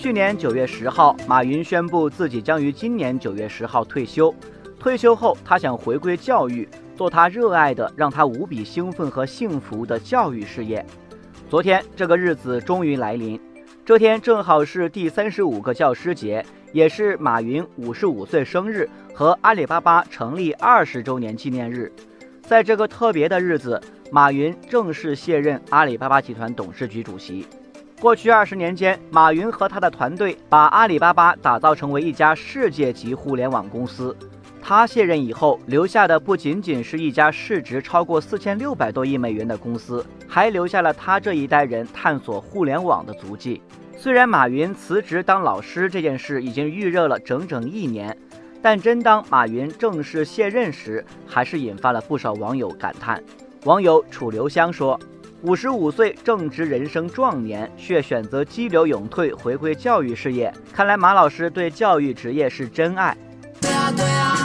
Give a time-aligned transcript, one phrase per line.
[0.00, 4.34] 去年九月十号，马云宣布自己将于今年九月十号退休。
[4.78, 10.82] 退休后，他想回归教育，做他热爱的、让他无比兴奋和幸福的教育事业。
[11.50, 13.38] 昨天，这个日子终于来临。
[13.84, 16.42] 这天正好是第三十五个教师节，
[16.72, 21.92] 也是马云五十五岁生日和阿里巴巴成立二十周年纪念日。
[22.40, 23.78] 在这个特别的日子，
[24.10, 27.46] 马云正式卸任阿里巴巴集团董事局主席。
[28.00, 34.16] 过去二十年间，马云和他的团队把阿里巴巴打造成为一家世界级互联网公司。
[34.62, 43.60] 他卸任以后，留下的不仅仅是一家市值超过四千六百多亿美元的公司，还留下了他这一代人探索互联网的足迹。
[43.98, 48.16] 虽然马云辞职当老师这件事已经预热了整整一年，
[48.62, 53.22] 但真当马云正式卸任时，还是引发了不少网友感叹。
[53.64, 54.98] 网友楚留香说。
[55.42, 60.52] 五十五岁正值人生壮年，却选择激流勇退，回归教育事业。
[60.70, 63.16] 看来马老师对教育职业是真爱。
[63.58, 64.36] 对啊对啊。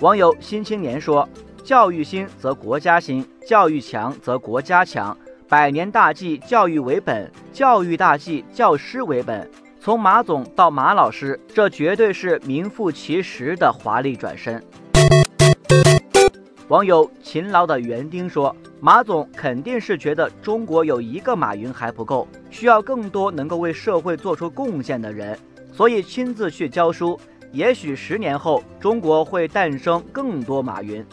[0.00, 1.26] 网友新青年说
[1.64, 5.16] ：“教育兴则国家兴，教育强则国家强。
[5.48, 9.50] 百年大计，教育为本；教育大计，教师为本。
[9.80, 14.62] 从马总到马老师，这绝对是名副其实的华丽转身。”
[16.68, 25.38] 网友勤劳的园丁说：“马总肯定是觉得中国有一个马云还不够，需要更多能够为社会做出贡献的人，
[25.70, 27.20] 所以亲自去教书。
[27.52, 31.04] 也许十年后，中国会诞生更多马云。”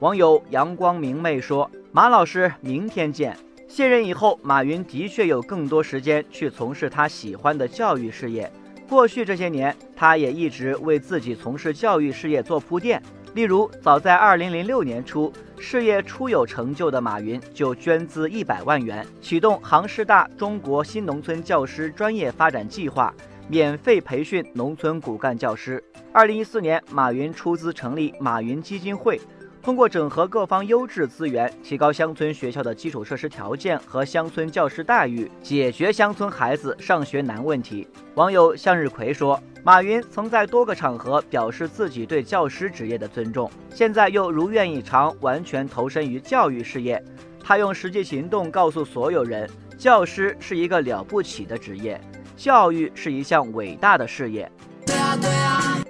[0.00, 3.36] 网友阳光明媚说：“马老师，明天见。”
[3.68, 8.50] 卸任以后，马云的确有更多时间去从事他喜欢的教育事业。
[8.88, 13.00] 过去这些年，他也一直为自己从事教育事业做铺垫。
[13.34, 23.12] 例如，早在二零零六年初，事业初有成就的马云就捐资一百万元，启动杭师大中国新农村教师专业发展计划，
[23.48, 25.82] 免费培训农村骨干教师。
[26.12, 29.20] 二零一四年，马云出资成立马云基金会。
[29.60, 37.88] 通过整合各方优质资源，提高乡村学校的基础设施条件和乡村教师待遇，解决乡村孩子上学难问题。
[38.14, 47.02] 网友向日葵说：“马云曾在多个场合表示自己对教师职业的尊重，现在又如愿以偿，完全投身于教育事业。
[47.42, 49.48] 他用实际行动告诉所有人，
[49.78, 51.98] 教师是一个了不起的职业，
[52.36, 54.52] 教育是一项伟大的事业。”
[54.84, 55.82] 对啊，对啊。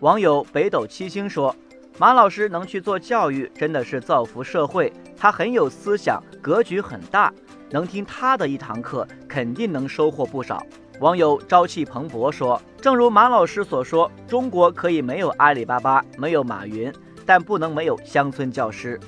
[0.00, 1.54] 网友北斗七星说。
[1.98, 4.90] 马老师能去做教育，真的是造福社会。
[5.18, 7.30] 他很有思想，格局很大，
[7.68, 10.64] 能听他的一堂课，肯定能收获不少。
[11.00, 16.92] 网友朝气蓬勃说：“正如马老师所说，中国可以没有阿里巴巴，没有马云，
[17.24, 19.00] 但不能没有乡村教师。”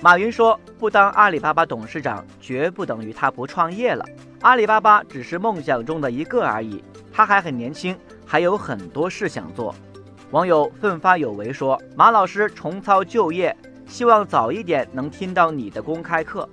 [0.00, 4.04] 马云说：“不当阿里巴巴董事长，绝不等于他不创业了。
[4.42, 9.74] 阿里巴巴只是梦想中的一个而已，他还很年轻，还有很多事想做。”
[10.30, 13.56] 网友奋发有为说：“马老师重操旧业，
[13.88, 16.48] 希望早一点能听到你的公开课。”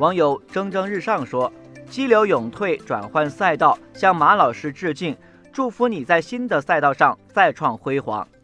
[0.00, 1.52] 网友蒸蒸日上说
[1.90, 5.16] ：“激流勇退，转换赛道，向马老师致敬，
[5.50, 8.28] 祝福你在新的赛道上再创辉煌。”